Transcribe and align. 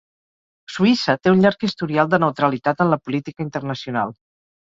Suïssa 0.75 1.15
té 1.25 1.33
un 1.33 1.43
llarg 1.43 1.65
historial 1.67 2.09
de 2.13 2.19
neutralitat 2.25 2.83
en 2.85 2.89
la 2.95 3.01
política 3.09 3.47
internacional. 3.49 4.17